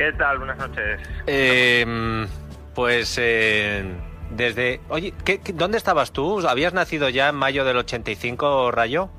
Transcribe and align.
¿Qué 0.00 0.14
tal? 0.14 0.38
Buenas 0.38 0.56
noches. 0.56 0.98
Eh, 1.26 2.26
pues 2.74 3.18
eh, 3.20 3.84
desde... 4.30 4.80
Oye, 4.88 5.12
¿qué, 5.26 5.42
qué- 5.42 5.52
dónde 5.52 5.76
estabas 5.76 6.10
tú? 6.10 6.40
¿Habías 6.48 6.72
nacido 6.72 7.10
ya 7.10 7.28
en 7.28 7.34
mayo 7.34 7.66
del 7.66 7.76
85, 7.76 8.70
Rayo? 8.70 9.10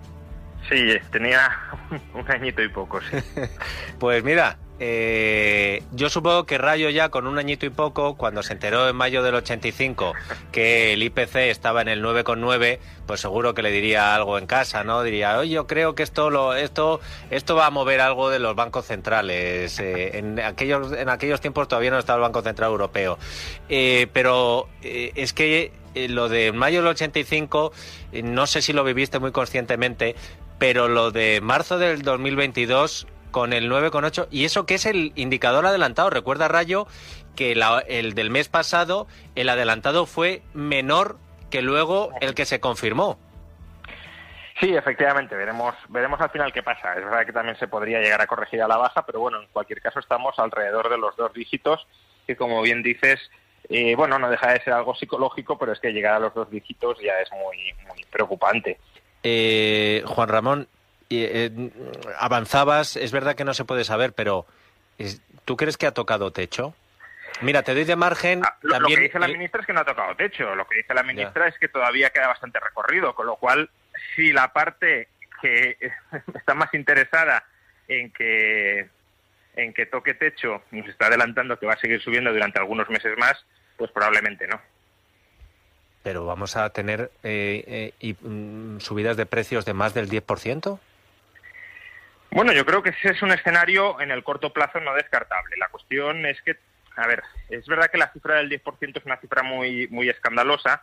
Sí, 0.68 0.98
tenía 1.12 1.52
un 2.16 2.32
añito 2.32 2.64
y 2.64 2.70
poco, 2.70 3.00
sí. 3.00 3.16
Pues 4.00 4.23
mira, 4.23 4.58
eh, 4.84 5.84
yo 5.92 6.10
supongo 6.10 6.46
que 6.48 6.58
Rayo 6.58 6.90
ya 6.90 7.10
con 7.10 7.28
un 7.28 7.38
añito 7.38 7.68
y 7.68 7.70
poco, 7.70 8.16
cuando 8.16 8.42
se 8.42 8.54
enteró 8.54 8.90
en 8.90 8.96
mayo 8.96 9.22
del 9.22 9.36
85 9.36 10.14
que 10.52 10.94
el 10.94 11.04
IPC 11.04 11.36
estaba 11.36 11.84
en 11.84 11.88
el 11.88 12.04
9,9, 12.04 12.80
pues 13.06 13.22
seguro 13.22 13.54
que 13.54 13.62
le 13.62 13.70
diría 13.70 14.16
algo 14.16 14.40
en 14.40 14.48
casa, 14.48 14.84
¿no? 14.84 15.04
Diría, 15.04 15.38
oye, 15.38 15.52
yo 15.52 15.68
creo 15.68 15.94
que 15.94 16.02
esto 16.02 16.32
lo, 16.32 16.56
esto, 16.56 17.00
esto 17.30 17.56
va 17.56 17.68
a 17.68 17.70
mover 17.70 18.02
algo 18.02 18.32
de 18.32 18.40
los 18.40 18.56
bancos 18.56 18.88
centrales. 18.88 19.80
Eh, 19.80 20.18
en 20.18 20.40
aquellos, 20.40 20.92
en 20.94 21.10
aquellos 21.10 21.42
tiempos 21.42 21.68
todavía 21.68 21.92
no 21.92 22.00
estaba 22.00 22.18
el 22.18 22.23
Banco 22.23 22.42
Central 22.42 22.72
Europeo, 22.72 23.20
Eh, 23.70 24.08
pero 24.14 24.68
eh, 24.82 25.12
es 25.14 25.34
que 25.34 25.72
eh, 25.94 26.08
lo 26.08 26.28
de 26.28 26.52
mayo 26.54 26.80
del 26.80 26.88
85, 26.88 27.72
eh, 28.14 28.23
no 28.23 28.48
sé 28.48 28.61
si 28.61 28.73
lo 28.73 28.84
viviste 28.84 29.20
muy 29.20 29.32
conscientemente, 29.32 30.16
pero 30.58 30.88
lo 30.88 31.11
de 31.11 31.42
marzo 31.42 31.78
del 31.78 32.02
2022 32.02 33.08
con 33.31 33.53
el 33.53 33.69
9,8 33.69 34.27
y 34.30 34.45
eso 34.45 34.65
que 34.65 34.75
es 34.75 34.86
el 34.86 35.11
indicador 35.15 35.65
adelantado. 35.65 36.09
Recuerda 36.09 36.47
Rayo 36.47 36.87
que 37.36 37.55
la- 37.55 37.80
el 37.87 38.14
del 38.14 38.30
mes 38.30 38.49
pasado 38.49 39.08
el 39.36 39.49
adelantado 39.49 40.05
fue 40.05 40.42
menor 40.53 41.17
que 41.49 41.61
luego 41.61 42.11
el 42.21 42.33
que 42.36 42.45
se 42.45 42.59
confirmó. 42.59 43.17
Sí, 44.59 44.75
efectivamente, 44.75 45.36
veremos, 45.36 45.73
veremos 45.89 46.21
al 46.21 46.30
final 46.30 46.53
qué 46.53 46.61
pasa. 46.61 46.93
Es 46.93 47.03
verdad 47.03 47.25
que 47.25 47.33
también 47.33 47.58
se 47.58 47.67
podría 47.67 47.99
llegar 47.99 48.21
a 48.21 48.27
corregir 48.27 48.61
a 48.61 48.67
la 48.67 48.77
baja, 48.77 49.03
pero 49.05 49.19
bueno, 49.19 49.42
en 49.42 49.48
cualquier 49.52 49.81
caso 49.81 49.99
estamos 49.99 50.37
alrededor 50.37 50.89
de 50.89 50.98
los 50.99 51.15
dos 51.15 51.33
dígitos, 51.33 51.87
que 52.27 52.36
como 52.36 52.61
bien 52.61 52.83
dices, 52.83 53.19
eh, 53.69 53.95
bueno, 53.95 54.19
no 54.19 54.30
deja 54.30 54.52
de 54.53 54.61
ser 54.63 54.73
algo 54.73 54.93
psicológico, 54.93 55.58
pero 55.58 55.71
es 55.71 55.80
que 55.80 55.92
llegar 55.93 56.13
a 56.13 56.19
los 56.19 56.33
dos 56.36 56.52
dígitos 56.52 56.99
ya 57.02 57.13
es 57.21 57.31
muy, 57.31 57.73
muy 57.87 58.05
preocupante. 58.11 58.77
Eh, 59.23 60.03
Juan 60.05 60.30
Ramón, 60.30 60.67
eh, 61.20 61.52
avanzabas, 62.17 62.95
es 62.95 63.11
verdad 63.11 63.36
que 63.36 63.44
no 63.44 63.54
se 63.54 63.66
puede 63.66 63.83
saber, 63.83 64.14
pero 64.14 64.45
¿tú 65.45 65.58
crees 65.58 65.77
que 65.77 65.88
ha 65.88 65.94
tocado 65.94 66.32
techo? 66.32 66.73
Mira, 67.42 67.64
te 67.64 67.73
doy 67.73 67.86
de 67.86 67.95
margen 67.95 68.42
Ah, 68.44 68.58
Lo, 68.61 68.70
lo 68.70 68.80
también... 68.80 68.99
que 68.99 69.04
dice 69.05 69.20
la 69.20 69.27
ministra 69.27 69.61
es 69.61 69.67
que 69.67 69.73
no 69.73 69.80
ha 69.80 69.86
tocado 69.86 70.16
techo. 70.16 70.55
Lo 70.55 70.67
que 70.67 70.77
dice 70.77 70.94
la 70.94 71.04
ministra 71.04 71.48
es 71.48 71.58
que 71.58 71.67
todavía 71.67 72.10
queda 72.10 72.27
bastante 72.27 72.60
recorrido, 72.60 73.16
con 73.16 73.26
lo 73.26 73.36
cual, 73.38 73.70
si 74.16 74.32
la 74.32 74.54
parte 74.54 75.08
que 75.42 75.77
está 76.36 76.54
más 76.54 76.73
interesada 76.73 77.43
en 77.88 78.11
que 78.11 78.89
en 79.55 79.73
que 79.73 79.86
toque 79.86 80.14
techo 80.14 80.61
nos 80.72 80.88
está 80.88 81.08
adelantando 81.08 81.60
que 81.60 81.66
va 81.66 81.73
a 81.73 81.80
seguir 81.80 82.02
subiendo 82.02 82.32
durante 82.32 82.60
algunos 82.60 82.89
meses 82.89 83.17
más, 83.17 83.43
pues 83.76 83.92
probablemente 83.92 84.48
no. 84.48 84.61
Pero 86.04 86.26
vamos 86.26 86.55
a 86.55 86.70
tener 86.72 87.11
eh, 87.23 87.64
eh, 87.67 87.93
y, 87.99 88.14
mm, 88.14 88.80
subidas 88.80 89.17
de 89.17 89.26
precios 89.26 89.66
de 89.66 89.73
más 89.73 89.93
del 89.93 90.10
10%. 90.10 90.80
Bueno, 92.31 92.53
yo 92.53 92.65
creo 92.65 92.81
que 92.81 92.92
ese 92.92 93.09
es 93.09 93.21
un 93.21 93.31
escenario 93.31 93.99
en 93.99 94.09
el 94.09 94.23
corto 94.23 94.53
plazo 94.53 94.80
no 94.80 94.93
descartable. 94.93 95.58
La 95.58 95.67
cuestión 95.67 96.25
es 96.25 96.42
que, 96.42 96.58
a 96.95 97.05
ver, 97.05 97.21
es 97.49 97.65
verdad 97.67 97.92
que 97.92 97.97
la 97.97 98.11
cifra 98.14 98.36
del 98.36 98.49
10% 98.49 98.97
es 98.97 99.05
una 99.05 99.17
cifra 99.17 99.43
muy, 99.43 99.87
muy 99.89 100.09
escandalosa 100.09 100.81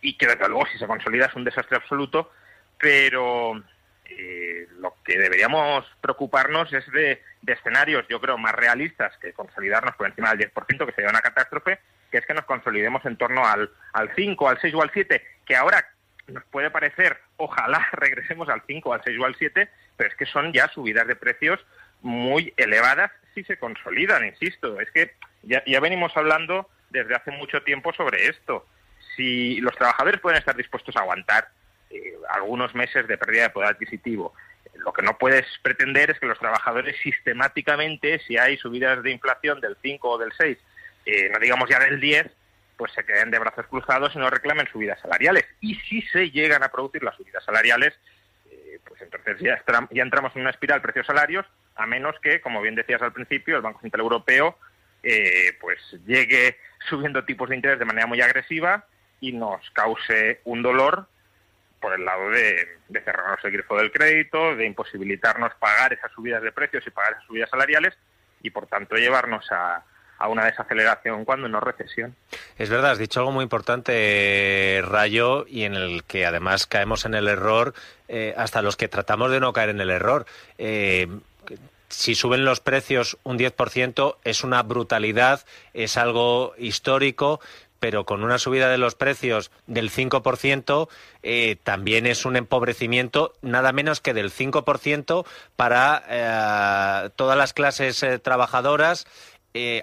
y 0.00 0.16
que 0.16 0.26
desde 0.28 0.48
luego 0.48 0.66
si 0.66 0.78
se 0.78 0.86
consolida 0.86 1.26
es 1.26 1.34
un 1.34 1.44
desastre 1.44 1.76
absoluto, 1.76 2.30
pero 2.78 3.60
eh, 4.06 4.68
lo 4.78 4.94
que 5.04 5.18
deberíamos 5.18 5.84
preocuparnos 6.00 6.72
es 6.72 6.86
de, 6.92 7.20
de 7.42 7.52
escenarios, 7.52 8.06
yo 8.08 8.20
creo, 8.20 8.38
más 8.38 8.54
realistas 8.54 9.16
que 9.18 9.32
consolidarnos 9.32 9.96
por 9.96 10.06
encima 10.06 10.34
del 10.34 10.52
10%, 10.52 10.86
que 10.86 10.92
sería 10.92 11.10
una 11.10 11.20
catástrofe, 11.20 11.80
que 12.12 12.18
es 12.18 12.26
que 12.26 12.34
nos 12.34 12.44
consolidemos 12.44 13.04
en 13.06 13.16
torno 13.16 13.44
al, 13.44 13.70
al 13.92 14.14
5, 14.14 14.48
al 14.48 14.60
6 14.60 14.74
o 14.74 14.82
al 14.82 14.90
7, 14.92 15.22
que 15.44 15.56
ahora 15.56 15.84
nos 16.30 16.44
puede 16.44 16.70
parecer, 16.70 17.18
ojalá 17.36 17.88
regresemos 17.92 18.48
al 18.48 18.62
5, 18.66 18.92
al 18.92 19.02
6 19.04 19.18
o 19.18 19.24
al 19.24 19.36
7, 19.36 19.68
pero 19.96 20.10
es 20.10 20.16
que 20.16 20.26
son 20.26 20.52
ya 20.52 20.68
subidas 20.68 21.06
de 21.06 21.16
precios 21.16 21.64
muy 22.02 22.52
elevadas 22.56 23.10
si 23.34 23.44
se 23.44 23.58
consolidan, 23.58 24.26
insisto. 24.26 24.80
Es 24.80 24.90
que 24.90 25.12
ya, 25.42 25.62
ya 25.66 25.80
venimos 25.80 26.16
hablando 26.16 26.68
desde 26.90 27.14
hace 27.14 27.30
mucho 27.30 27.62
tiempo 27.62 27.92
sobre 27.92 28.26
esto. 28.26 28.66
Si 29.16 29.60
los 29.60 29.74
trabajadores 29.76 30.20
pueden 30.20 30.38
estar 30.38 30.56
dispuestos 30.56 30.96
a 30.96 31.00
aguantar 31.00 31.48
eh, 31.90 32.14
algunos 32.32 32.74
meses 32.74 33.06
de 33.06 33.18
pérdida 33.18 33.44
de 33.44 33.50
poder 33.50 33.70
adquisitivo, 33.70 34.34
lo 34.74 34.92
que 34.92 35.02
no 35.02 35.18
puedes 35.18 35.46
pretender 35.62 36.10
es 36.10 36.18
que 36.18 36.26
los 36.26 36.38
trabajadores 36.38 36.96
sistemáticamente, 37.02 38.18
si 38.20 38.38
hay 38.38 38.56
subidas 38.56 39.02
de 39.02 39.10
inflación 39.10 39.60
del 39.60 39.76
5 39.82 40.08
o 40.08 40.18
del 40.18 40.32
6, 40.32 40.58
eh, 41.06 41.30
no 41.32 41.38
digamos 41.38 41.68
ya 41.68 41.78
del 41.78 42.00
10, 42.00 42.30
pues 42.80 42.92
se 42.92 43.04
queden 43.04 43.30
de 43.30 43.38
brazos 43.38 43.66
cruzados 43.66 44.14
y 44.14 44.18
no 44.18 44.30
reclamen 44.30 44.66
subidas 44.72 44.98
salariales. 45.00 45.44
Y 45.60 45.74
si 45.74 46.00
se 46.00 46.30
llegan 46.30 46.62
a 46.62 46.70
producir 46.70 47.04
las 47.04 47.14
subidas 47.14 47.44
salariales, 47.44 47.92
eh, 48.50 48.78
pues 48.88 49.02
entonces 49.02 49.36
ya, 49.38 49.62
entramos 50.02 50.34
en 50.34 50.40
una 50.40 50.50
espiral 50.50 50.80
precios-salarios, 50.80 51.44
a 51.74 51.84
menos 51.84 52.18
que, 52.22 52.40
como 52.40 52.62
bien 52.62 52.76
decías 52.76 53.02
al 53.02 53.12
principio, 53.12 53.56
el 53.56 53.62
Banco 53.62 53.82
Central 53.82 54.00
Europeo 54.00 54.56
eh, 55.02 55.58
pues 55.60 55.78
llegue 56.06 56.56
subiendo 56.88 57.22
tipos 57.26 57.50
de 57.50 57.56
interés 57.56 57.78
de 57.78 57.84
manera 57.84 58.06
muy 58.06 58.22
agresiva 58.22 58.86
y 59.20 59.32
nos 59.32 59.60
cause 59.72 60.40
un 60.44 60.62
dolor 60.62 61.06
por 61.82 61.92
el 61.92 62.06
lado 62.06 62.30
de, 62.30 62.66
de 62.88 63.00
cerrarnos 63.02 63.44
el 63.44 63.50
grifo 63.50 63.76
del 63.76 63.92
crédito, 63.92 64.56
de 64.56 64.64
imposibilitarnos 64.64 65.52
pagar 65.56 65.92
esas 65.92 66.10
subidas 66.12 66.42
de 66.42 66.52
precios 66.52 66.86
y 66.86 66.90
pagar 66.90 67.12
esas 67.12 67.26
subidas 67.26 67.50
salariales 67.50 67.92
y, 68.40 68.48
por 68.48 68.68
tanto, 68.68 68.96
llevarnos 68.96 69.44
a, 69.52 69.84
a 70.20 70.28
una 70.28 70.44
desaceleración 70.44 71.24
cuando 71.24 71.48
no 71.48 71.60
recesión. 71.60 72.14
Es 72.58 72.68
verdad, 72.68 72.92
has 72.92 72.98
dicho 72.98 73.20
algo 73.20 73.32
muy 73.32 73.42
importante, 73.42 73.92
eh, 73.94 74.82
Rayo, 74.82 75.46
y 75.48 75.64
en 75.64 75.74
el 75.74 76.04
que 76.04 76.26
además 76.26 76.66
caemos 76.66 77.06
en 77.06 77.14
el 77.14 77.26
error, 77.26 77.74
eh, 78.06 78.34
hasta 78.36 78.60
los 78.60 78.76
que 78.76 78.86
tratamos 78.86 79.30
de 79.30 79.40
no 79.40 79.54
caer 79.54 79.70
en 79.70 79.80
el 79.80 79.88
error. 79.88 80.26
Eh, 80.58 81.08
si 81.88 82.14
suben 82.14 82.44
los 82.44 82.60
precios 82.60 83.16
un 83.24 83.38
10% 83.38 84.18
es 84.22 84.44
una 84.44 84.62
brutalidad, 84.62 85.44
es 85.72 85.96
algo 85.96 86.52
histórico, 86.58 87.40
pero 87.80 88.04
con 88.04 88.22
una 88.22 88.38
subida 88.38 88.68
de 88.68 88.76
los 88.76 88.94
precios 88.94 89.50
del 89.66 89.90
5%, 89.90 90.88
eh, 91.22 91.56
también 91.64 92.06
es 92.06 92.26
un 92.26 92.36
empobrecimiento 92.36 93.32
nada 93.40 93.72
menos 93.72 94.00
que 94.00 94.12
del 94.12 94.30
5% 94.30 95.24
para 95.56 97.10
todas 97.16 97.38
las 97.38 97.54
clases 97.54 98.04
trabajadoras, 98.22 99.06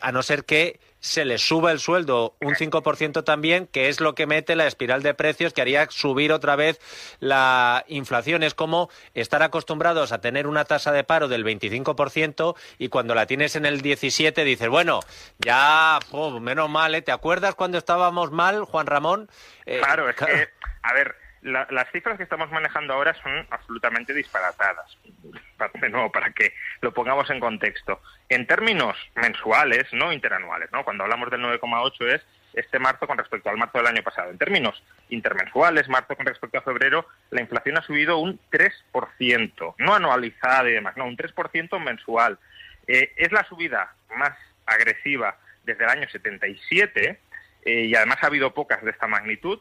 a 0.02 0.12
no 0.12 0.24
ser 0.24 0.46
que 0.46 0.80
se 1.00 1.26
le 1.26 1.38
suba 1.38 1.72
el 1.72 1.80
sueldo 1.80 2.36
un 2.42 2.56
5% 2.56 3.24
también, 3.24 3.68
que 3.68 3.90
es 3.90 4.00
lo 4.00 4.16
que 4.16 4.26
mete 4.26 4.56
la 4.56 4.68
espiral 4.68 5.04
de 5.04 5.14
precios 5.14 5.54
que 5.54 5.62
haría 5.62 5.88
subir 5.90 6.32
otra 6.32 6.56
vez 6.56 6.80
la 7.20 7.86
inflación. 7.88 8.44
Es 8.44 8.54
como 8.54 8.90
estar 9.14 9.44
acostumbrados 9.44 10.12
a 10.12 10.22
tener 10.22 10.48
una 10.48 10.66
tasa 10.66 10.92
de 10.92 11.04
paro 11.04 11.28
del 11.28 11.46
25% 11.46 12.56
y 12.78 12.90
cuando 12.90 13.16
la 13.16 13.26
tienes 13.26 13.56
en 13.56 13.66
el 13.66 13.82
17 13.82 14.44
dices, 14.44 14.70
bueno, 14.70 15.00
ya, 15.40 16.00
menos 16.42 16.70
mal, 16.70 16.96
¿eh? 16.96 17.02
¿te 17.02 17.12
acuerdas 17.12 17.56
cuando 17.56 17.78
estábamos 17.78 18.32
mal, 18.32 18.64
Juan 18.66 18.88
Ramón? 18.88 19.30
Eh, 19.66 19.80
claro, 19.80 20.10
es 20.10 20.16
que, 20.16 20.50
a 20.82 20.94
ver, 20.94 21.16
las 21.42 21.92
cifras 21.92 22.18
que 22.18 22.24
estamos 22.24 22.52
manejando 22.52 22.94
ahora 22.94 23.14
son 23.22 23.46
absolutamente 23.50 24.14
disparatadas. 24.14 24.98
De 25.82 25.90
nuevo, 25.90 26.12
para 26.12 26.32
que 26.32 26.54
lo 26.82 26.94
pongamos 26.94 27.30
en 27.30 27.40
contexto. 27.40 28.02
En 28.30 28.46
términos 28.46 28.96
mensuales, 29.16 29.92
no 29.92 30.14
interanuales, 30.14 30.72
¿no? 30.72 30.84
Cuando 30.84 31.04
hablamos 31.04 31.32
del 31.32 31.42
9,8 31.42 32.16
es 32.16 32.22
este 32.54 32.80
marzo 32.80 33.08
con 33.08 33.18
respecto 33.18 33.50
al 33.50 33.58
marzo 33.58 33.78
del 33.78 33.88
año 33.88 34.04
pasado. 34.04 34.30
En 34.30 34.38
términos 34.38 34.82
intermensuales, 35.10 35.88
marzo 35.90 36.16
con 36.16 36.26
respecto 36.26 36.58
a 36.58 36.62
febrero, 36.62 37.08
la 37.30 37.42
inflación 37.42 37.78
ha 37.78 37.84
subido 37.84 38.18
un 38.18 38.40
3%, 38.52 39.76
no 39.78 39.96
anualizada 39.96 40.70
y 40.70 40.74
demás, 40.74 40.98
no, 40.98 41.06
un 41.06 41.18
3% 41.18 41.80
mensual. 41.80 42.40
Eh, 42.88 43.14
es 43.18 43.32
la 43.32 43.44
subida 43.46 43.94
más 44.16 44.34
agresiva 44.66 45.38
desde 45.64 45.84
el 45.84 45.90
año 45.90 46.10
77 46.10 47.20
eh, 47.66 47.82
y 47.86 47.96
además 47.96 48.18
ha 48.22 48.28
habido 48.28 48.54
pocas 48.54 48.84
de 48.84 48.92
esta 48.92 49.08
magnitud 49.08 49.60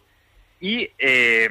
y 0.60 0.90
eh, 0.98 1.48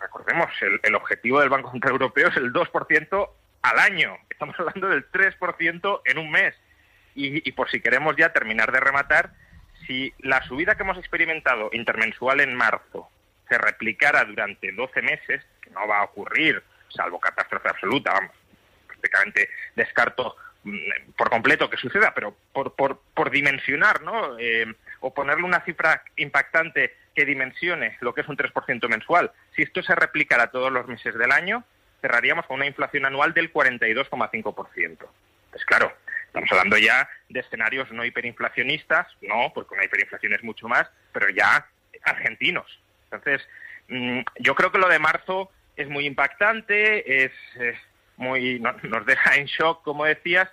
recordemos, 0.00 0.48
el, 0.82 0.94
objetivo 0.94 1.40
del 1.40 1.48
Banco 1.48 1.70
Central 1.70 1.92
Europeo 1.92 2.28
es 2.28 2.36
el 2.36 2.52
2% 2.52 3.30
al 3.62 3.78
año. 3.78 4.16
Estamos 4.30 4.56
hablando 4.58 4.88
del 4.88 5.10
3% 5.10 6.00
en 6.04 6.18
un 6.18 6.30
mes. 6.30 6.54
Y, 7.14 7.50
por 7.52 7.68
si 7.68 7.80
queremos 7.80 8.14
ya 8.16 8.32
terminar 8.32 8.70
de 8.70 8.78
rematar, 8.78 9.32
si 9.88 10.14
la 10.20 10.40
subida 10.44 10.76
que 10.76 10.84
hemos 10.84 10.98
experimentado 10.98 11.68
intermensual 11.72 12.38
en 12.38 12.54
marzo 12.54 13.08
se 13.48 13.58
replicara 13.58 14.24
durante 14.24 14.70
12 14.70 15.02
meses, 15.02 15.44
que 15.60 15.70
no 15.70 15.88
va 15.88 15.98
a 15.98 16.04
ocurrir, 16.04 16.62
salvo 16.88 17.18
catástrofe 17.18 17.70
absoluta, 17.70 18.12
vamos, 18.12 18.30
prácticamente 18.86 19.50
descarto 19.74 20.36
mm, 20.62 21.10
por 21.16 21.28
completo 21.28 21.68
que 21.68 21.76
suceda, 21.76 22.12
pero 22.14 22.36
por, 22.52 22.76
por, 22.76 23.00
por 23.14 23.30
dimensionar, 23.32 24.02
¿no? 24.02 24.38
Eh, 24.38 24.72
o 25.00 25.14
ponerle 25.14 25.44
una 25.44 25.64
cifra 25.64 26.02
impactante 26.16 26.94
que 27.14 27.24
dimensione 27.24 27.96
lo 28.00 28.14
que 28.14 28.20
es 28.20 28.28
un 28.28 28.36
3% 28.36 28.88
mensual. 28.88 29.32
Si 29.54 29.62
esto 29.62 29.82
se 29.82 29.94
replicara 29.94 30.50
todos 30.50 30.70
los 30.70 30.86
meses 30.86 31.14
del 31.16 31.32
año, 31.32 31.64
cerraríamos 32.00 32.46
con 32.46 32.56
una 32.56 32.66
inflación 32.66 33.06
anual 33.06 33.34
del 33.34 33.52
42,5%. 33.52 34.96
Pues 35.50 35.64
claro, 35.64 35.92
estamos 36.26 36.50
hablando 36.52 36.78
ya 36.78 37.08
de 37.28 37.40
escenarios 37.40 37.90
no 37.90 38.04
hiperinflacionistas, 38.04 39.06
no, 39.22 39.52
porque 39.54 39.74
una 39.74 39.84
hiperinflación 39.84 40.34
es 40.34 40.44
mucho 40.44 40.68
más, 40.68 40.88
pero 41.12 41.28
ya 41.30 41.66
argentinos. 42.04 42.78
Entonces, 43.10 43.46
mm, 43.88 44.20
yo 44.40 44.54
creo 44.54 44.70
que 44.70 44.78
lo 44.78 44.88
de 44.88 44.98
marzo 44.98 45.50
es 45.76 45.88
muy 45.88 46.06
impactante, 46.06 47.24
es, 47.24 47.32
muy 48.16 48.58
nos 48.58 49.06
deja 49.06 49.36
en 49.36 49.46
shock, 49.46 49.82
como 49.82 50.04
decías, 50.04 50.48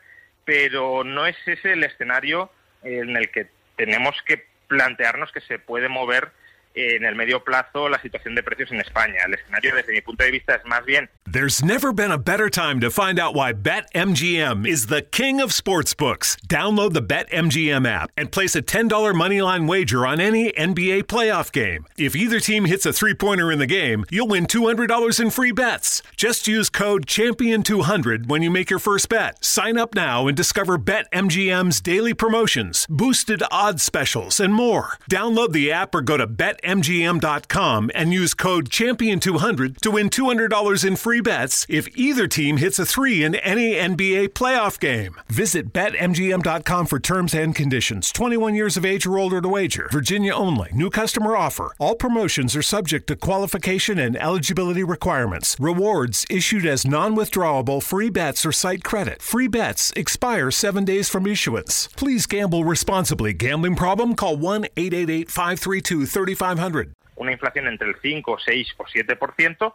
pero 0.45 1.03
no 1.03 1.25
es 1.25 1.35
ese 1.47 1.73
el 1.73 1.83
escenario 1.83 2.51
en 2.83 3.17
el 3.17 3.31
que 3.31 3.47
tenemos 3.75 4.21
que 4.23 4.45
plantearnos 4.67 5.31
que 5.31 5.41
se 5.41 5.59
puede 5.59 5.89
mover 5.89 6.31
en 6.75 7.05
el 7.05 7.15
medio 7.15 7.43
plazo 7.43 7.89
la 7.89 7.99
situación 8.01 8.35
de 8.35 8.43
precios 8.43 8.71
en 8.71 8.81
España. 8.81 9.15
El 9.25 9.33
escenario 9.33 9.75
desde 9.75 9.93
mi 9.93 10.01
punto 10.01 10.23
de 10.23 10.31
vista 10.31 10.55
es 10.55 10.65
más 10.65 10.85
bien. 10.85 11.09
There's 11.27 11.63
never 11.63 11.91
been 11.91 12.11
a 12.11 12.17
better 12.17 12.49
time 12.49 12.79
to 12.81 12.91
find 12.91 13.19
out 13.19 13.33
why 13.33 13.51
BetMGM 13.51 14.65
is 14.67 14.87
the 14.87 15.01
king 15.01 15.41
of 15.41 15.51
sportsbooks. 15.51 16.37
Download 16.47 16.93
the 16.93 17.01
BetMGM 17.01 17.87
app 17.87 18.11
and 18.15 18.31
place 18.31 18.55
a 18.55 18.61
$10 18.61 18.89
moneyline 18.89 19.67
wager 19.67 20.05
on 20.05 20.19
any 20.19 20.51
NBA 20.51 21.03
playoff 21.03 21.51
game. 21.51 21.85
If 21.97 22.15
either 22.15 22.39
team 22.39 22.65
hits 22.65 22.85
a 22.85 22.93
three-pointer 22.93 23.51
in 23.51 23.59
the 23.59 23.65
game, 23.65 24.05
you'll 24.11 24.27
win 24.27 24.45
$200 24.45 25.19
in 25.19 25.29
free 25.29 25.51
bets. 25.51 26.01
Just 26.15 26.47
use 26.47 26.69
code 26.69 27.05
Champion200 27.05 28.27
when 28.27 28.41
you 28.41 28.51
make 28.51 28.69
your 28.69 28.79
first 28.79 29.09
bet. 29.09 29.43
Sign 29.43 29.77
up 29.77 29.95
now 29.95 30.27
and 30.27 30.37
discover 30.37 30.77
BetMGM's 30.77 31.81
daily 31.81 32.13
promotions, 32.13 32.85
boosted 32.89 33.41
odds 33.51 33.83
specials, 33.83 34.39
and 34.39 34.53
more. 34.53 34.97
Download 35.09 35.51
the 35.51 35.71
app 35.71 35.93
or 35.95 36.01
go 36.01 36.17
to 36.17 36.27
Bet 36.27 36.59
BetMGM.com 36.65 37.91
and 37.93 38.11
use 38.11 38.33
code 38.33 38.69
Champion200 38.69 39.77
to 39.81 39.91
win 39.91 40.09
$200 40.09 40.85
in 40.85 40.95
free 40.95 41.21
bets 41.21 41.65
if 41.69 41.87
either 41.95 42.27
team 42.27 42.57
hits 42.57 42.79
a 42.79 42.85
three 42.85 43.23
in 43.23 43.35
any 43.35 43.73
NBA 43.73 44.29
playoff 44.29 44.79
game. 44.79 45.15
Visit 45.27 45.71
BetMGM.com 45.71 46.87
for 46.87 46.99
terms 46.99 47.35
and 47.35 47.55
conditions. 47.55 48.11
21 48.11 48.55
years 48.55 48.77
of 48.77 48.85
age 48.85 49.05
or 49.05 49.19
older 49.19 49.41
to 49.41 49.47
wager. 49.47 49.87
Virginia 49.91 50.33
only. 50.33 50.71
New 50.73 50.89
customer 50.89 51.35
offer. 51.35 51.73
All 51.77 51.95
promotions 51.95 52.55
are 52.55 52.63
subject 52.63 53.07
to 53.07 53.15
qualification 53.15 53.99
and 53.99 54.17
eligibility 54.17 54.83
requirements. 54.83 55.55
Rewards 55.59 56.25
issued 56.29 56.65
as 56.65 56.85
non 56.85 57.15
withdrawable 57.15 57.83
free 57.83 58.09
bets 58.09 58.45
or 58.45 58.51
site 58.51 58.83
credit. 58.83 59.21
Free 59.21 59.47
bets 59.47 59.93
expire 59.95 60.49
seven 60.49 60.83
days 60.83 61.09
from 61.09 61.27
issuance. 61.27 61.87
Please 61.95 62.25
gamble 62.25 62.63
responsibly. 62.63 63.33
Gambling 63.33 63.75
problem? 63.75 64.15
Call 64.15 64.35
1 64.37 64.65
888 64.75 65.29
532 65.29 66.05
3500. 66.55 66.95
Una 67.17 67.31
inflación 67.31 67.67
entre 67.67 67.89
el 67.89 67.95
5, 68.01 68.37
6 68.43 68.67
o 68.77 68.83
7%, 68.83 69.73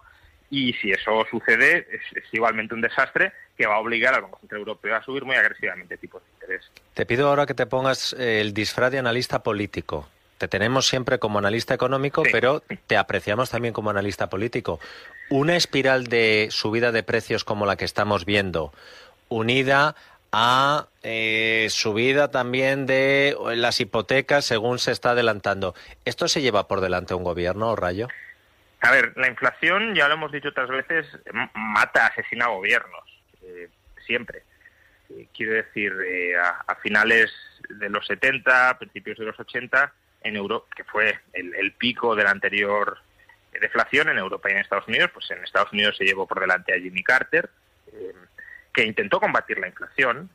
y 0.50 0.72
si 0.74 0.90
eso 0.90 1.24
sucede, 1.30 1.86
es, 1.92 2.24
igualmente 2.32 2.74
un 2.74 2.80
desastre 2.80 3.32
que 3.56 3.66
va 3.66 3.76
a 3.76 3.78
obligar 3.78 4.14
al 4.14 4.22
Banco 4.22 4.38
Central 4.40 4.60
Europeo 4.60 4.96
a 4.96 5.02
subir 5.02 5.24
muy 5.24 5.36
agresivamente 5.36 5.96
tipos 5.96 6.22
de 6.22 6.30
interés. 6.32 6.70
Te 6.94 7.06
pido 7.06 7.28
ahora 7.28 7.46
que 7.46 7.54
te 7.54 7.66
pongas 7.66 8.14
eh, 8.18 8.40
el 8.40 8.52
disfraz 8.52 8.90
de 8.90 8.98
analista 8.98 9.42
político. 9.42 10.08
Te 10.38 10.48
tenemos 10.48 10.88
siempre 10.88 11.18
como 11.18 11.38
analista 11.38 11.74
económico, 11.74 12.22
pero 12.32 12.62
te 12.86 12.96
apreciamos 12.96 13.50
también 13.50 13.74
como 13.74 13.90
analista 13.90 14.30
político. 14.30 14.80
Una 15.28 15.54
espiral 15.54 16.06
de 16.06 16.48
subida 16.50 16.92
de 16.92 17.02
precios 17.02 17.44
como 17.44 17.66
la 17.66 17.76
que 17.76 17.84
estamos 17.84 18.24
viendo, 18.24 18.72
unida 19.28 19.94
a 20.32 20.88
eh, 21.02 21.66
subida 21.70 22.30
también 22.30 22.86
de 22.86 23.36
las 23.56 23.80
hipotecas 23.80 24.44
según 24.44 24.78
se 24.78 24.92
está 24.92 25.10
adelantando. 25.10 25.74
¿Esto 26.04 26.28
se 26.28 26.42
lleva 26.42 26.68
por 26.68 26.80
delante 26.80 27.14
un 27.14 27.24
gobierno, 27.24 27.74
Rayo? 27.76 28.08
A 28.80 28.90
ver, 28.90 29.12
la 29.16 29.28
inflación, 29.28 29.94
ya 29.94 30.08
lo 30.08 30.14
hemos 30.14 30.32
dicho 30.32 30.48
otras 30.48 30.70
veces, 30.70 31.06
mata, 31.54 32.06
asesina 32.06 32.46
gobiernos, 32.46 33.04
eh, 33.42 33.68
siempre. 34.06 34.42
Eh, 35.10 35.26
quiero 35.36 35.52
decir, 35.54 35.92
a, 36.66 36.74
finales 36.76 37.30
de 37.68 37.90
los 37.90 38.06
70, 38.06 38.78
principios 38.78 39.18
de 39.18 39.26
los 39.26 39.38
80, 39.38 39.92
en 40.22 40.36
Europa, 40.36 40.66
que 40.74 40.84
fue 40.84 41.18
el, 41.32 41.72
pico 41.72 42.14
de 42.14 42.24
la 42.24 42.30
anterior 42.30 42.98
deflación 43.60 44.08
en 44.08 44.18
Europa 44.18 44.48
y 44.48 44.52
en 44.52 44.58
Estados 44.58 44.86
Unidos, 44.88 45.10
pues 45.12 45.30
en 45.30 45.42
Estados 45.44 45.72
Unidos 45.72 45.96
se 45.96 46.04
llevó 46.04 46.26
por 46.26 46.40
delante 46.40 46.72
a 46.72 46.78
Jimmy 46.78 47.02
Carter 47.02 47.50
que 48.72 48.84
intentó 48.84 49.20
combatir 49.20 49.58
la 49.58 49.68
inflación. 49.68 50.30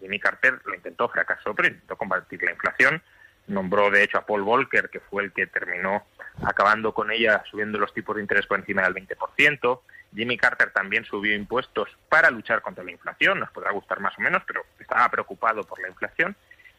Jimmy 0.00 0.20
Carter 0.20 0.60
lo 0.64 0.74
intentó, 0.74 1.08
fracasó, 1.08 1.54
pero 1.54 1.68
intentó 1.68 1.96
combatir 1.96 2.42
la 2.42 2.52
inflación. 2.52 3.02
Nombró, 3.46 3.90
de 3.90 4.02
hecho, 4.02 4.18
a 4.18 4.26
Paul 4.26 4.42
Volcker, 4.42 4.90
que 4.90 5.00
fue 5.00 5.24
el 5.24 5.32
que 5.32 5.46
terminó 5.46 6.04
acabando 6.44 6.92
con 6.92 7.10
ella, 7.10 7.42
subiendo 7.50 7.78
los 7.78 7.94
tipos 7.94 8.16
de 8.16 8.22
interés 8.22 8.46
por 8.46 8.58
encima 8.58 8.82
del 8.82 8.94
20%. 8.94 9.80
Jimmy 10.14 10.36
Carter 10.36 10.70
también 10.70 11.04
subió 11.04 11.34
impuestos 11.34 11.88
para 12.08 12.30
luchar 12.30 12.62
contra 12.62 12.84
la 12.84 12.92
inflación, 12.92 13.40
nos 13.40 13.50
podrá 13.50 13.72
gustar 13.72 14.00
más 14.00 14.16
o 14.18 14.22
menos, 14.22 14.42
pero 14.46 14.64
estaba 14.78 15.08
preocupado 15.10 15.62
por 15.64 15.80
la 15.80 15.88
inflación 15.88 16.36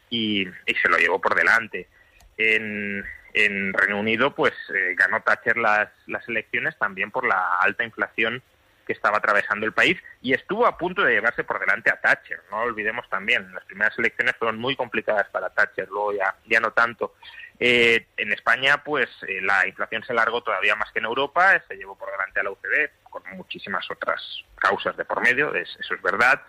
y, 0.08 0.46
se 0.66 0.88
lo 0.88 0.98
llevó 0.98 1.20
por 1.20 1.34
delante. 1.34 1.88
En, 2.36 3.04
Reino 3.32 4.00
Unido, 4.00 4.34
pues 4.34 4.52
eh, 4.74 4.94
ganó 4.96 5.22
Thatcher 5.22 5.56
las, 5.56 5.88
las 6.08 6.28
elecciones 6.28 6.76
también 6.78 7.12
por 7.12 7.24
la 7.24 7.58
alta 7.60 7.84
inflación 7.84 8.42
que 8.90 8.94
estaba 8.94 9.18
atravesando 9.18 9.66
el 9.66 9.72
país 9.72 9.96
y 10.20 10.34
estuvo 10.34 10.66
a 10.66 10.76
punto 10.76 11.04
de 11.04 11.12
llevarse 11.12 11.44
por 11.44 11.60
delante 11.60 11.92
a 11.92 12.00
Thatcher. 12.00 12.40
No 12.50 12.62
olvidemos 12.62 13.08
también, 13.08 13.54
las 13.54 13.64
primeras 13.64 13.96
elecciones 13.96 14.34
fueron 14.36 14.58
muy 14.58 14.74
complicadas 14.74 15.28
para 15.28 15.50
Thatcher, 15.50 15.86
luego 15.88 16.12
ya, 16.12 16.60
no 16.60 16.72
tanto. 16.72 17.14
Eh, 17.60 18.08
en 18.16 18.32
España, 18.32 18.82
pues 18.82 19.08
eh, 19.28 19.40
la 19.42 19.64
inflación 19.68 20.02
se 20.02 20.12
largó 20.12 20.42
todavía 20.42 20.74
más 20.74 20.90
que 20.90 20.98
en 20.98 21.04
Europa, 21.04 21.62
se 21.68 21.76
llevó 21.76 21.96
por 21.96 22.10
delante 22.10 22.40
a 22.40 22.42
la 22.42 22.50
UCD, 22.50 22.90
con 23.04 23.22
muchísimas 23.36 23.88
otras 23.88 24.20
causas 24.56 24.96
de 24.96 25.04
por 25.04 25.22
medio, 25.22 25.54
eso 25.54 25.94
es 25.94 26.02
verdad. 26.02 26.42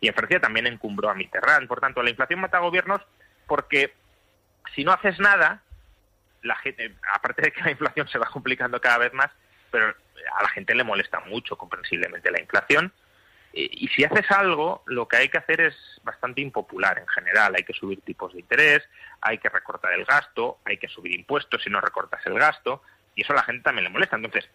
Y 0.00 0.06
en 0.06 0.14
Francia 0.14 0.38
también 0.38 0.68
encumbró 0.68 1.10
a 1.10 1.14
Mitterrand. 1.14 1.66
Por 1.66 1.80
tanto, 1.80 2.00
la 2.00 2.10
inflación 2.10 2.38
mata 2.38 2.58
a 2.58 2.60
gobiernos 2.60 3.00
porque 3.48 3.92
si 4.76 4.84
no 4.84 4.92
haces 4.92 5.18
nada, 5.18 5.64
la 6.42 6.54
gente, 6.58 6.94
aparte 7.12 7.42
de 7.42 7.50
que 7.50 7.62
la 7.62 7.72
inflación 7.72 8.06
se 8.06 8.18
va 8.18 8.26
complicando 8.26 8.80
cada 8.80 8.98
vez 8.98 9.12
más, 9.12 9.32
pero 9.70 9.88
a 9.88 10.42
la 10.42 10.48
gente 10.50 10.74
le 10.74 10.84
molesta 10.84 11.20
mucho 11.20 11.56
comprensiblemente 11.56 12.30
la 12.30 12.40
inflación 12.40 12.92
Y 13.52 13.88
si 13.88 14.04
haces 14.04 14.30
algo, 14.30 14.82
lo 14.86 15.08
que 15.08 15.16
hay 15.16 15.28
que 15.28 15.38
hacer 15.38 15.60
es 15.60 15.74
bastante 16.04 16.40
impopular 16.40 16.98
en 16.98 17.08
general. 17.08 17.54
Hay 17.56 17.64
que 17.64 17.72
subir 17.72 18.00
tipos 18.02 18.32
de 18.32 18.40
interés, 18.40 18.82
hay 19.20 19.38
que 19.38 19.48
recortar 19.48 19.94
el 19.94 20.04
gasto, 20.04 20.58
hay 20.64 20.76
que 20.76 20.88
subir 20.88 21.12
impuestos 21.12 21.62
si 21.62 21.70
no 21.70 21.80
recortas 21.80 22.24
el 22.26 22.38
gasto, 22.38 22.82
y 23.14 23.22
eso 23.22 23.32
a 23.32 23.36
la 23.36 23.42
gente 23.42 23.64
también 23.64 23.84
le 23.84 23.90
molesta. 23.90 24.16
Entonces, 24.16 24.48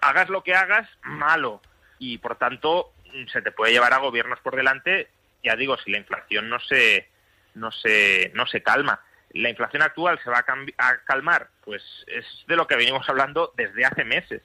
hagas 0.00 0.28
lo 0.30 0.42
que 0.42 0.54
hagas, 0.54 0.88
malo. 1.02 1.60
Y 1.98 2.18
por 2.18 2.36
tanto, 2.36 2.92
se 3.32 3.42
te 3.42 3.52
puede 3.52 3.72
llevar 3.72 3.92
a 3.92 3.98
gobiernos 3.98 4.40
por 4.40 4.56
delante, 4.56 5.08
ya 5.42 5.56
digo, 5.56 5.76
si 5.78 5.90
la 5.90 5.98
inflación 5.98 6.48
no 6.48 6.60
se, 6.60 7.08
no 7.54 7.70
se, 7.72 8.30
no 8.34 8.46
se 8.46 8.62
calma. 8.62 9.00
La 9.32 9.48
inflación 9.48 9.82
actual 9.82 10.18
se 10.22 10.30
va 10.30 10.44
a, 10.78 10.98
calmar, 11.04 11.50
pues 11.64 11.82
es 12.08 12.24
de 12.48 12.56
lo 12.56 12.66
que 12.66 12.76
venimos 12.76 13.08
hablando 13.08 13.52
desde 13.56 13.84
hace 13.84 14.04
meses. 14.04 14.42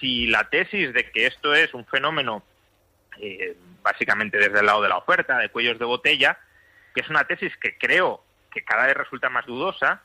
Si 0.00 0.26
la 0.26 0.48
tesis 0.48 0.92
de 0.94 1.10
que 1.10 1.26
esto 1.26 1.54
es 1.54 1.74
un 1.74 1.84
fenómeno 1.84 2.42
eh, 3.18 3.56
básicamente 3.82 4.38
desde 4.38 4.60
el 4.60 4.66
lado 4.66 4.82
de 4.82 4.88
la 4.88 4.98
oferta, 4.98 5.38
de 5.38 5.50
cuellos 5.50 5.78
de 5.78 5.84
botella, 5.84 6.38
que 6.94 7.02
es 7.02 7.08
una 7.10 7.24
tesis 7.24 7.54
que 7.58 7.76
creo 7.76 8.24
que 8.50 8.64
cada 8.64 8.86
vez 8.86 8.96
resulta 8.96 9.28
más 9.28 9.46
dudosa, 9.46 10.02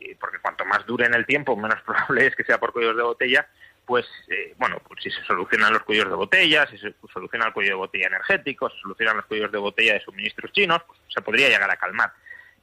eh, 0.00 0.16
porque 0.18 0.38
cuanto 0.38 0.64
más 0.64 0.84
dure 0.86 1.06
en 1.06 1.14
el 1.14 1.26
tiempo, 1.26 1.56
menos 1.56 1.80
probable 1.86 2.26
es 2.26 2.36
que 2.36 2.44
sea 2.44 2.58
por 2.58 2.72
cuellos 2.72 2.96
de 2.96 3.02
botella, 3.02 3.48
pues, 3.86 4.06
eh, 4.28 4.54
bueno, 4.56 4.80
pues 4.86 5.02
si 5.02 5.10
se 5.10 5.22
solucionan 5.24 5.72
los 5.72 5.82
cuellos 5.82 6.08
de 6.08 6.14
botella, 6.14 6.66
si 6.66 6.78
se 6.78 6.94
soluciona 7.12 7.46
el 7.46 7.52
cuello 7.52 7.70
de 7.70 7.76
botella 7.76 8.06
energético, 8.06 8.70
se 8.70 8.78
solucionan 8.80 9.16
los 9.16 9.26
cuellos 9.26 9.52
de 9.52 9.58
botella 9.58 9.94
de 9.94 10.00
suministros 10.00 10.52
chinos, 10.52 10.82
pues 10.86 10.98
se 11.08 11.20
podría 11.20 11.48
llegar 11.48 11.70
a 11.70 11.76
calmar. 11.76 12.12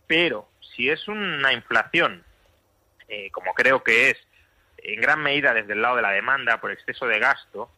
Pero 0.07 0.49
si 0.59 0.89
es 0.89 1.07
una 1.07 1.53
inflación, 1.53 2.23
como 3.33 3.53
creo 3.53 3.83
que 3.83 4.09
es, 4.09 4.17
en 4.83 5.01
gran 5.01 5.21
medida 5.21 5.53
desde 5.53 5.73
el 5.73 5.81
lado 5.81 5.95
de 5.95 6.01
la 6.01 6.11
demanda 6.11 6.59
por 6.59 6.71
exceso 6.71 7.07
de 7.07 7.19
gasto, 7.19 7.71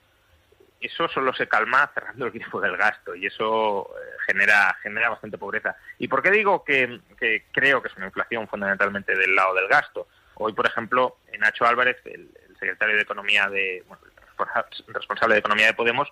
eso 0.79 1.07
solo 1.07 1.33
se 1.33 1.47
calma 1.47 1.89
cerrando 1.93 2.25
el 2.25 2.31
grifo 2.31 2.59
del 2.59 2.75
gasto 2.75 3.15
y 3.15 3.25
eso 3.25 3.89
eh, 3.95 4.09
genera, 4.27 4.77
genera 4.81 5.09
bastante 5.09 5.37
pobreza. 5.37 5.75
¿Y 5.97 6.07
por 6.07 6.21
qué 6.21 6.31
digo 6.31 6.63
que, 6.63 6.99
creo 7.51 7.81
que 7.81 7.87
es 7.87 7.95
una 7.95 8.07
inflación 8.07 8.47
fundamentalmente 8.47 9.15
del 9.15 9.35
lado 9.35 9.55
del 9.55 9.67
gasto? 9.67 10.07
Hoy, 10.35 10.53
por 10.53 10.65
ejemplo, 10.65 11.17
Nacho 11.39 11.65
Álvarez, 11.65 11.97
el, 12.05 12.29
secretario 12.59 12.95
de 12.95 13.01
Economía 13.01 13.49
de, 13.49 13.83
bueno, 13.87 14.01
responsable 14.87 15.35
de 15.35 15.39
Economía 15.39 15.65
de 15.67 15.73
Podemos, 15.73 16.09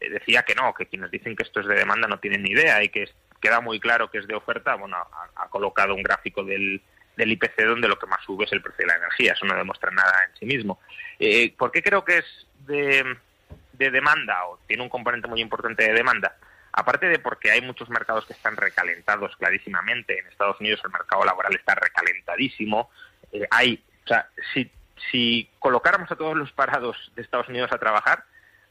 eh, 0.00 0.10
decía 0.10 0.42
que 0.42 0.54
no, 0.54 0.74
que 0.74 0.86
quienes 0.86 1.10
dicen 1.10 1.34
que 1.34 1.44
esto 1.44 1.60
es 1.60 1.66
de 1.66 1.74
demanda 1.74 2.06
no 2.06 2.18
tienen 2.18 2.42
ni 2.42 2.50
idea 2.50 2.82
y 2.82 2.90
que 2.90 3.08
queda 3.40 3.60
muy 3.60 3.80
claro 3.80 4.10
que 4.10 4.18
es 4.18 4.26
de 4.26 4.34
oferta. 4.34 4.74
Bueno, 4.74 4.96
ha, 5.36 5.48
colocado 5.48 5.94
un 5.94 6.02
gráfico 6.02 6.44
del, 6.44 6.82
del, 7.16 7.32
IPC 7.32 7.62
donde 7.64 7.88
lo 7.88 7.98
que 7.98 8.06
más 8.06 8.22
sube 8.24 8.44
es 8.44 8.52
el 8.52 8.62
precio 8.62 8.84
de 8.84 8.92
la 8.92 8.98
energía. 8.98 9.32
Eso 9.32 9.46
no 9.46 9.54
demuestra 9.54 9.90
nada 9.90 10.14
en 10.28 10.38
sí 10.38 10.46
mismo. 10.46 10.80
Eh, 11.18 11.54
¿Por 11.56 11.70
qué 11.72 11.82
creo 11.82 12.04
que 12.04 12.18
es 12.18 12.46
de, 12.66 13.16
de 13.72 13.90
demanda 13.90 14.46
o 14.46 14.58
tiene 14.66 14.82
un 14.82 14.88
componente 14.88 15.28
muy 15.28 15.40
importante 15.40 15.84
de 15.84 15.92
demanda? 15.92 16.36
Aparte 16.72 17.08
de 17.08 17.18
porque 17.18 17.50
hay 17.50 17.60
muchos 17.60 17.88
mercados 17.88 18.26
que 18.26 18.32
están 18.32 18.56
recalentados 18.56 19.36
clarísimamente. 19.36 20.18
En 20.18 20.26
Estados 20.26 20.60
Unidos 20.60 20.80
el 20.84 20.90
mercado 20.90 21.24
laboral 21.24 21.54
está 21.54 21.74
recalentadísimo. 21.74 22.90
Eh, 23.32 23.46
hay, 23.50 23.82
o 24.04 24.08
sea, 24.08 24.28
si 24.52 24.70
si 25.10 25.48
colocáramos 25.58 26.10
a 26.10 26.16
todos 26.16 26.36
los 26.36 26.52
parados 26.52 26.96
de 27.14 27.22
Estados 27.22 27.48
Unidos 27.48 27.72
a 27.72 27.78
trabajar, 27.78 28.24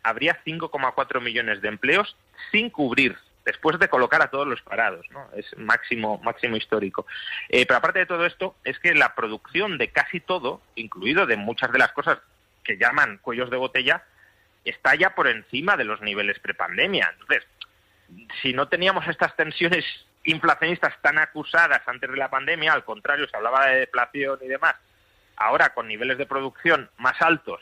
habría 0.04 0.40
5,4 0.46 1.22
millones 1.22 1.62
de 1.62 1.70
empleos 1.70 2.16
sin 2.52 2.70
cubrir 2.70 3.18
después 3.46 3.78
de 3.80 3.90
colocar 3.90 4.22
a 4.22 4.30
todos 4.30 4.48
los 4.48 4.62
parados, 4.62 5.06
¿no? 5.12 5.30
Es 5.36 5.58
máximo, 5.58 6.20
máximo 6.24 6.56
histórico. 6.56 7.06
Eh, 7.50 7.66
pero 7.66 7.78
aparte 7.78 8.00
de 8.00 8.06
todo 8.06 8.26
esto, 8.26 8.56
es 8.64 8.80
que 8.80 8.94
la 8.94 9.16
producción 9.16 9.78
de 9.78 9.90
casi 9.90 10.20
todo, 10.20 10.62
incluido 10.76 11.26
de 11.26 11.38
muchas 11.38 11.72
de 11.72 11.80
las 11.80 11.92
cosas 11.92 12.20
que 12.64 12.78
llaman 12.78 13.18
cuellos 13.18 13.50
de 13.50 13.58
botella, 13.58 14.04
está 14.64 14.96
ya 14.96 15.14
por 15.14 15.28
encima 15.28 15.76
de 15.76 15.84
los 15.84 16.02
niveles 16.02 16.40
prepandemia. 16.40 17.14
Entonces, 17.14 17.46
si 18.42 18.54
no 18.54 18.68
teníamos 18.68 19.08
estas 19.08 19.36
tensiones 19.36 19.86
inflacionistas 20.24 20.94
tan 21.02 21.18
acusadas 21.20 21.82
antes 21.86 22.10
de 22.10 22.18
la 22.18 22.30
pandemia, 22.30 22.72
al 22.72 22.86
contrario, 22.86 23.28
se 23.28 23.36
hablaba 23.36 23.68
de 23.68 23.82
deflación 23.82 24.40
y 24.42 24.48
demás, 24.48 24.76
ahora 25.36 25.74
con 25.74 25.88
niveles 25.88 26.18
de 26.18 26.26
producción 26.26 26.90
más 26.98 27.22
altos, 27.22 27.62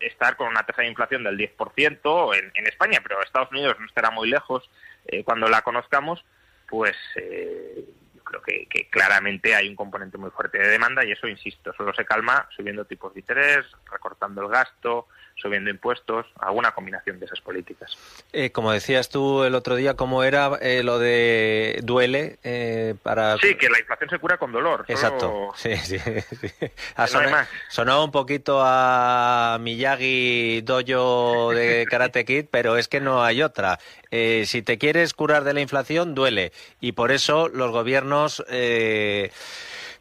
estar 0.00 0.36
con 0.36 0.48
una 0.48 0.64
tasa 0.64 0.82
de 0.82 0.88
inflación 0.88 1.22
del 1.22 1.36
10% 1.36 2.36
en, 2.36 2.50
en 2.54 2.66
España, 2.66 3.00
pero 3.02 3.22
Estados 3.22 3.52
Unidos 3.52 3.76
no 3.78 3.86
estará 3.86 4.10
muy 4.10 4.28
lejos 4.28 4.68
eh, 5.06 5.24
cuando 5.24 5.48
la 5.48 5.62
conozcamos, 5.62 6.24
pues 6.68 6.96
eh, 7.16 7.84
yo 8.14 8.22
creo 8.22 8.42
que, 8.42 8.66
que, 8.66 8.88
claramente 8.88 9.54
hay 9.54 9.68
un 9.68 9.76
componente 9.76 10.18
muy 10.18 10.30
fuerte 10.30 10.58
de 10.58 10.68
demanda 10.68 11.04
y 11.04 11.12
eso, 11.12 11.26
insisto, 11.26 11.72
solo 11.74 11.92
se 11.94 12.04
calma 12.04 12.48
subiendo 12.56 12.84
tipos 12.84 13.14
de 13.14 13.20
interés, 13.20 13.66
recortando 13.90 14.42
el 14.42 14.48
gasto, 14.48 15.08
subiendo 15.40 15.70
impuestos, 15.70 16.26
alguna 16.38 16.72
combinación 16.72 17.18
de 17.18 17.26
esas 17.26 17.40
políticas. 17.40 17.96
Eh, 18.32 18.52
como 18.52 18.72
decías 18.72 19.08
tú 19.08 19.44
el 19.44 19.54
otro 19.54 19.76
día, 19.76 19.94
¿cómo 19.94 20.22
era 20.22 20.58
eh, 20.60 20.82
lo 20.82 20.98
de 20.98 21.80
duele 21.82 22.38
eh, 22.42 22.94
para...? 23.02 23.38
Sí, 23.38 23.54
que 23.54 23.70
la 23.70 23.78
inflación 23.78 24.10
se 24.10 24.18
cura 24.18 24.36
con 24.36 24.52
dolor. 24.52 24.84
Exacto, 24.88 25.52
sí, 25.56 25.76
sí. 25.76 25.98
sonaba 27.68 28.04
un 28.04 28.10
poquito 28.10 28.60
a 28.62 29.58
Miyagi 29.60 30.60
Dojo 30.62 31.52
de 31.52 31.86
Karate 31.88 32.24
Kid, 32.24 32.46
pero 32.50 32.76
es 32.76 32.88
que 32.88 33.00
no 33.00 33.24
hay 33.24 33.42
otra. 33.42 33.78
Si 34.10 34.62
te 34.62 34.78
quieres 34.78 35.14
curar 35.14 35.44
de 35.44 35.54
la 35.54 35.60
inflación, 35.60 36.14
duele. 36.14 36.52
Y 36.80 36.92
por 36.92 37.12
eso 37.12 37.48
los 37.48 37.70
gobiernos 37.70 38.44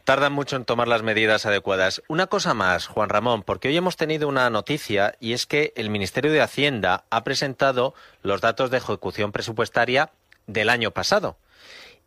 tardan 0.04 0.34
mucho 0.34 0.56
en 0.56 0.66
tomar 0.66 0.88
las 0.88 1.04
medidas 1.04 1.46
adecuadas. 1.46 2.02
Una 2.08 2.26
cosa 2.26 2.56
más, 2.56 2.88
Juan 2.88 3.10
Ramón, 3.10 3.44
porque 3.44 3.68
hoy 3.68 3.78
hemos 3.78 3.96
tenido 3.96 4.28
una 4.28 4.50
noticia 4.50 5.16
y 5.20 5.34
es 5.34 5.46
que 5.46 5.72
el 5.76 5.92
Ministerio 5.92 6.32
de 6.32 6.42
Hacienda 6.42 7.06
ha 7.12 7.24
presentado 7.24 7.94
los 8.24 8.42
datos 8.42 8.72
de 8.72 8.78
ejecución 8.78 9.32
presupuestaria 9.32 10.12
del 10.48 10.70
año 10.70 10.90
pasado. 10.90 11.38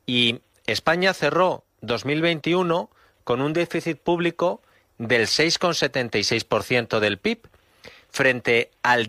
Y 0.04 0.40
España 0.66 1.14
cerró 1.14 1.64
2021 1.82 2.90
con 3.22 3.40
un 3.40 3.52
déficit 3.52 4.00
público 4.00 4.62
del 4.98 5.28
6,76% 5.28 6.98
del 6.98 7.18
PIB 7.18 7.46
frente 8.10 8.72
al 8.82 9.06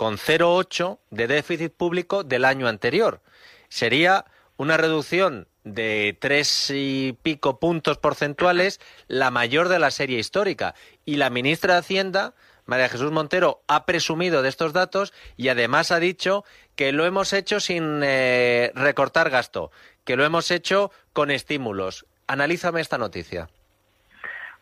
10,08% 0.00 0.98
de 1.10 1.26
déficit 1.26 1.72
público 1.72 2.24
del 2.24 2.44
año 2.44 2.68
anterior. 2.68 3.20
Sería 3.68 4.24
una 4.56 4.76
reducción 4.76 5.46
de 5.64 6.16
tres 6.18 6.70
y 6.74 7.16
pico 7.22 7.58
puntos 7.58 7.98
porcentuales, 7.98 8.80
la 9.08 9.30
mayor 9.30 9.68
de 9.68 9.78
la 9.78 9.90
serie 9.90 10.18
histórica. 10.18 10.74
Y 11.04 11.16
la 11.16 11.30
ministra 11.30 11.74
de 11.74 11.80
Hacienda, 11.80 12.34
María 12.64 12.88
Jesús 12.88 13.12
Montero, 13.12 13.62
ha 13.68 13.84
presumido 13.84 14.42
de 14.42 14.48
estos 14.48 14.72
datos 14.72 15.12
y 15.36 15.48
además 15.48 15.90
ha 15.90 16.00
dicho 16.00 16.44
que 16.76 16.92
lo 16.92 17.04
hemos 17.04 17.32
hecho 17.32 17.60
sin 17.60 18.00
eh, 18.02 18.72
recortar 18.74 19.30
gasto, 19.30 19.70
que 20.04 20.16
lo 20.16 20.24
hemos 20.24 20.50
hecho 20.50 20.90
con 21.12 21.30
estímulos. 21.30 22.06
Analízame 22.26 22.80
esta 22.80 22.96
noticia. 22.96 23.48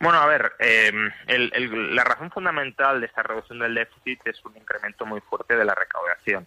Bueno, 0.01 0.19
a 0.21 0.27
ver, 0.27 0.53
eh, 0.61 0.93
la 1.27 2.05
razón 2.05 2.31
fundamental 2.31 3.01
de 3.01 3.07
esta 3.07 3.23
reducción 3.23 3.59
del 3.59 3.75
déficit 3.75 4.21
es 4.27 4.45
un 4.45 4.57
incremento 4.57 5.05
muy 5.05 5.21
fuerte 5.21 5.57
de 5.57 5.65
la 5.65 5.75
recaudación. 5.75 6.47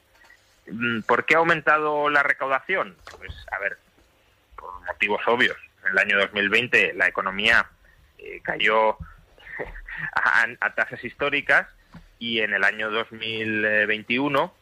Mm, 0.68 1.02
¿Por 1.02 1.26
qué 1.26 1.36
ha 1.36 1.40
aumentado 1.40 2.10
la 2.10 2.24
recaudación? 2.24 2.96
Pues, 3.18 3.34
a 3.52 3.60
ver, 3.60 3.78
por 4.56 4.72
motivos 4.86 5.22
obvios. 5.28 5.58
En 5.84 5.92
el 5.92 5.98
año 5.98 6.20
2020 6.20 6.94
la 6.94 7.08
economía 7.08 7.68
eh, 8.18 8.40
cayó 8.44 8.98
a, 10.14 10.74
tasas 10.76 11.04
históricas 11.04 11.68
y 12.20 12.40
en 12.40 12.54
el 12.54 12.64
año 12.64 12.90
2021, 12.92 14.54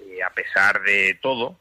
eh, 0.00 0.22
a 0.22 0.30
pesar 0.30 0.80
de 0.82 1.18
todo, 1.20 1.56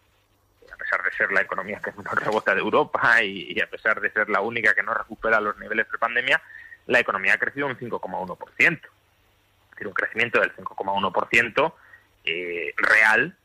a 0.71 0.77
pesar 0.77 1.03
de 1.03 1.11
ser 1.11 1.31
la 1.31 1.41
economía 1.41 1.81
que 1.83 1.91
no 1.91 2.11
rebota 2.13 2.53
de 2.53 2.61
Europa 2.61 3.21
y, 3.23 3.59
a 3.59 3.67
pesar 3.67 3.99
de 3.99 4.11
ser 4.11 4.29
la 4.29 4.41
única 4.41 4.73
que 4.73 4.83
no 4.83 4.93
recupera 4.93 5.41
los 5.41 5.57
niveles 5.57 5.91
de 5.91 5.97
pandemia, 5.97 6.41
la 6.89 6.99
economía 6.99 7.35
ha 7.35 7.37
crecido 7.37 7.67
un 7.67 7.77
5,1%. 7.77 8.37
Es 8.57 9.71
decir, 9.71 9.87
un 9.87 9.93
crecimiento 9.93 10.39
del 10.41 10.55
5,1% 10.55 11.73
eh, 12.25 12.73
real, 12.77 13.37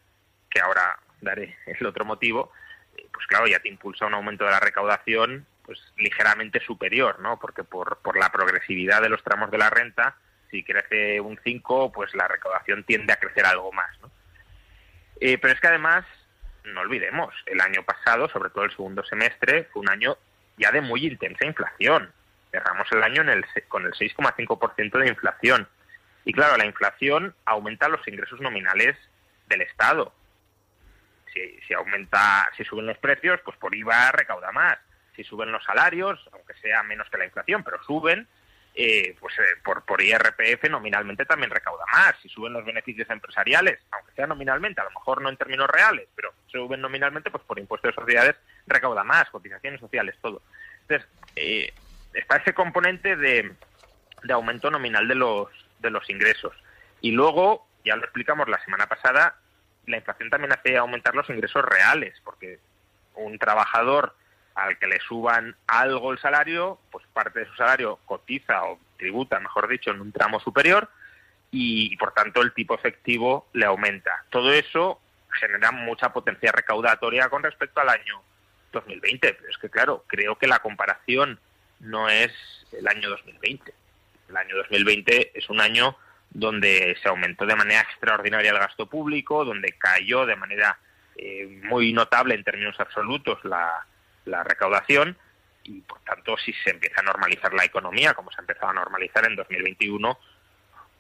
que 0.49 0.61
ahora 0.61 0.99
daré 1.21 1.57
el 1.67 1.87
otro 1.87 2.05
motivo, 2.05 2.53
pues 3.13 3.27
claro, 3.27 3.47
ya 3.47 3.61
te 3.61 3.69
impulsa 3.69 4.07
un 4.07 4.15
aumento 4.15 4.45
de 4.45 4.51
la 4.51 4.61
recaudación 4.61 5.47
pues 5.65 5.79
ligeramente 5.97 6.61
superior, 6.61 7.21
¿no? 7.21 7.39
Porque 7.39 7.65
por, 7.65 7.99
por 7.99 8.19
la 8.19 8.31
progresividad 8.31 9.01
de 9.01 9.09
los 9.09 9.23
tramos 9.23 9.51
de 9.51 9.59
la 9.59 9.71
renta, 9.71 10.17
si 10.51 10.63
crece 10.63 11.21
un 11.21 11.39
5, 11.43 11.93
pues 11.93 12.15
la 12.15 12.29
recaudación 12.29 12.85
tiende 12.85 13.13
a 13.13 13.17
crecer 13.17 13.45
algo 13.47 13.73
más. 13.73 13.91
Eh, 15.21 15.39
pero 15.39 15.55
es 15.55 15.61
que 15.61 15.69
además, 15.69 16.05
no 16.65 16.81
olvidemos, 16.81 17.35
el 17.47 17.61
año 17.61 17.83
pasado, 17.83 18.29
sobre 18.29 18.51
todo 18.51 18.65
el 18.65 18.71
segundo 18.71 19.05
semestre, 19.05 19.65
fue 19.73 19.83
un 19.83 19.91
año 19.91 20.17
ya 20.57 20.71
de 20.71 20.81
muy 20.81 21.07
intensa 21.07 21.47
inflación. 21.47 22.13
Cerramos 22.55 22.87
el 22.93 23.03
año 23.03 23.23
en 23.23 23.31
el, 23.31 23.45
con 23.67 23.85
el 23.85 23.93
6,5% 23.93 24.99
de 24.99 25.09
inflación. 25.09 25.69
Y 26.25 26.33
claro, 26.33 26.57
la 26.57 26.67
inflación 26.67 27.35
aumenta 27.45 27.89
los 27.89 28.07
ingresos 28.07 28.41
nominales 28.41 28.97
del 29.49 29.63
Estado 29.63 30.15
si, 31.67 31.75
aumenta, 31.75 32.51
si 32.57 32.65
suben 32.65 32.87
los 32.87 32.99
precios, 32.99 33.41
pues 33.45 33.57
por 33.57 33.75
IVA 33.75 34.13
recauda 34.13 34.53
más. 34.53 34.79
Si 35.17 35.25
suben 35.25 35.53
los 35.53 35.65
salarios, 35.65 36.29
aunque 36.33 36.55
sea 36.55 36.83
menos 36.83 37.09
que 37.09 37.19
la 37.19 37.27
inflación, 37.27 37.63
pero 37.63 37.83
suben, 37.85 38.27
eh, 38.75 39.17
pues 39.21 39.39
eh, 39.39 39.61
por, 39.65 39.85
por 39.85 40.03
IRPF 40.03 40.69
nominalmente 40.69 41.25
también 41.25 41.51
recauda 41.51 41.85
más. 41.93 42.15
Si 42.23 42.29
suben 42.29 42.53
los 42.53 42.65
beneficios 42.65 43.09
empresariales, 43.11 43.79
aunque 43.93 44.13
sea 44.13 44.27
nominalmente, 44.27 44.81
a 44.81 44.85
lo 44.85 44.91
mejor 44.91 45.23
no 45.23 45.29
en 45.29 45.37
términos 45.37 45.69
reales, 45.69 46.09
pero 46.15 46.33
suben 46.47 46.81
nominalmente, 46.81 47.31
pues 47.31 47.45
por 47.45 47.59
impuestos 47.59 47.95
de 47.95 48.01
sociedades 48.01 48.37
recauda 48.67 49.05
más, 49.05 49.31
cotizaciones 49.31 49.81
sociales, 49.81 50.17
todo. 50.21 50.43
Entonces, 50.83 51.09
eh, 51.37 51.73
está 52.14 52.37
ese 52.37 52.54
componente 52.54 53.16
de, 53.16 53.52
de 54.23 54.33
aumento 54.33 54.71
nominal 54.71 55.06
de 55.06 55.14
los, 55.14 55.49
de 55.80 55.90
los 55.90 56.09
ingresos. 56.09 56.54
Y 57.00 57.12
luego, 57.12 57.66
ya 57.85 57.97
lo 57.97 58.04
explicamos 58.04 58.49
la 58.49 58.62
semana 58.64 58.87
pasada, 58.87 59.37
la 59.87 59.99
inflación 59.99 60.30
también 60.30 60.52
hace 60.52 60.76
aumentar 60.76 61.14
los 61.14 61.28
ingresos 61.28 61.64
reales, 61.64 62.14
porque 62.25 62.59
un 63.14 63.38
trabajador 63.38 64.14
al 64.54 64.78
que 64.78 64.87
le 64.87 65.00
suban 65.00 65.56
algo 65.66 66.12
el 66.12 66.18
salario, 66.18 66.78
pues 66.90 67.04
parte 67.12 67.40
de 67.40 67.47
su 67.47 67.54
salario 67.56 67.99
cotiza 68.06 68.64
o 68.64 68.78
tributa, 68.97 69.40
mejor 69.40 69.68
dicho, 69.68 69.90
en 69.90 70.00
un 70.00 70.12
tramo 70.12 70.40
superior 70.40 70.88
y, 71.50 71.97
por 71.97 72.12
tanto 72.12 72.40
el 72.40 72.52
tipo 72.52 72.75
efectivo 72.75 73.49
le 73.52 73.66
aumenta. 73.66 74.25
Todo 74.30 74.52
eso 74.52 75.00
genera 75.30 75.73
mucha 75.73 76.12
potencia 76.12 76.52
recaudatoria 76.52 77.28
con 77.28 77.42
respecto 77.42 77.80
al 77.80 77.88
año 77.88 78.23
2020, 78.73 79.35
pero 79.35 79.50
es 79.50 79.59
que 79.59 79.71
claro, 79.71 80.04
creo 80.06 80.37
que 80.38 80.47
la 80.47 80.61
comparación 80.61 81.38
no 81.81 82.09
es 82.09 82.33
el 82.73 82.87
año 82.88 83.09
2020. 83.11 83.73
El 84.28 84.37
año 84.37 84.57
2020 84.57 85.38
es 85.38 85.49
un 85.49 85.61
año 85.61 85.97
donde 86.31 86.97
se 87.00 87.09
aumentó 87.09 87.47
de 87.47 87.54
manera 87.54 87.81
extraordinaria 87.81 88.50
el 88.50 88.59
gasto 88.59 88.87
público, 88.87 89.45
donde 89.45 89.73
cayó 89.78 90.26
de 90.26 90.37
manera 90.37 90.78
eh, 91.16 91.47
muy 91.62 91.93
notable 91.93 92.35
en 92.35 92.43
términos 92.43 92.78
absolutos 92.81 93.38
la, 93.45 93.87
recaudación 94.25 95.16
y 95.62 95.81
por 95.83 96.00
tanto 96.00 96.37
si 96.38 96.52
se 96.64 96.71
empieza 96.71 97.00
a 97.00 97.04
normalizar 97.04 97.52
la 97.54 97.64
economía 97.64 98.14
como 98.14 98.31
se 98.31 98.38
ha 98.38 98.40
empezado 98.40 98.69
a 98.69 98.75
normalizar 98.75 99.25
en 99.26 99.37
2021 99.37 100.19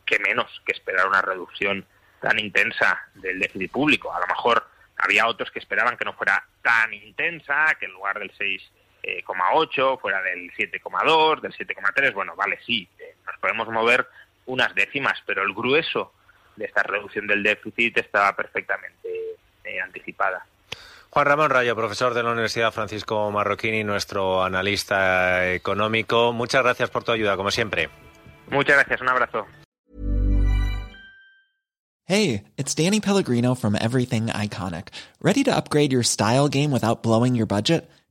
qué 0.06 0.18
menos 0.20 0.46
que 0.64 0.72
esperar 0.72 1.08
una 1.08 1.22
reducción 1.22 1.84
tan 2.20 2.38
intensa 2.38 3.08
del 3.14 3.40
déficit 3.40 3.72
público 3.72 4.14
a 4.14 4.20
lo 4.20 4.26
mejor 4.26 4.68
había 4.98 5.26
otros 5.26 5.50
que 5.50 5.58
esperaban 5.58 5.96
que 5.96 6.04
no 6.04 6.12
fuera 6.12 6.46
tan 6.62 6.92
intensa 6.94 7.74
que 7.80 7.86
en 7.86 7.92
lugar 7.92 8.18
del 8.18 8.30
6,8 9.04 10.00
fuera 10.00 10.22
del 10.22 10.50
7,2 10.52 11.40
del 11.40 11.52
7,3 11.52 12.14
bueno 12.14 12.34
vale 12.36 12.58
sí 12.64 12.88
eh, 12.98 13.14
nos 13.26 13.36
podemos 13.38 13.68
mover 13.68 14.06
unas 14.46 14.74
décimas 14.74 15.22
pero 15.26 15.42
el 15.42 15.52
grueso 15.54 16.12
de 16.56 16.66
esta 16.66 16.82
reducción 16.82 17.26
del 17.26 17.42
déficit 17.42 17.98
estaba 17.98 18.34
perfectamente 18.34 19.08
eh, 19.64 19.80
anticipada 19.80 20.46
Juan 21.10 21.26
Ramón 21.26 21.50
Rayo, 21.50 21.76
profesor 21.76 22.12
de 22.12 22.24
la 22.24 22.32
Universidad 22.32 22.72
Francisco 22.72 23.30
Marroquini, 23.30 23.84
nuestro 23.84 24.42
analista 24.42 25.48
económico. 25.52 26.32
Muchas 26.32 26.64
gracias 26.64 26.90
por 26.90 27.04
tu 27.04 27.12
ayuda, 27.12 27.36
como 27.36 27.52
siempre. 27.52 27.88
Muchas 28.48 28.74
gracias, 28.78 29.00
un 29.00 29.08
abrazo. 29.10 29.46
Hey, 32.06 32.42
it's 32.58 32.74
Danny 32.74 33.00
Pellegrino 33.00 33.54
from 33.54 33.76
Everything 33.76 34.26
Iconic. 34.26 34.88
¿Ready 35.22 35.44
to 35.44 35.56
upgrade 35.56 35.92
your 35.92 36.02
style 36.02 36.48
game 36.48 36.72
without 36.72 37.04
blowing 37.04 37.36
your 37.36 37.46
budget? 37.46 37.88